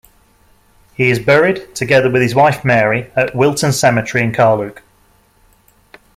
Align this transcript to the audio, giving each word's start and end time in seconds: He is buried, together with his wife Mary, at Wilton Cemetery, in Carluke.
He 0.95 1.11
is 1.11 1.19
buried, 1.19 1.75
together 1.75 2.09
with 2.09 2.23
his 2.23 2.33
wife 2.33 2.65
Mary, 2.65 3.11
at 3.15 3.35
Wilton 3.35 3.71
Cemetery, 3.71 4.23
in 4.23 4.31
Carluke. 4.33 4.81